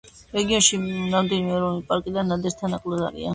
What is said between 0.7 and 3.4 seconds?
რამდენიმე ეროვნული პარკი და ნადირთა ნაკრძალია.